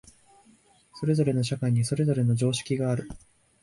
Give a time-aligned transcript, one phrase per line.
[0.95, 3.07] それぞれの社会にそれぞれの常識がある。